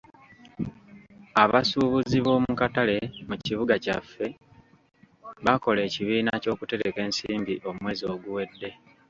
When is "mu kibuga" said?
3.27-3.75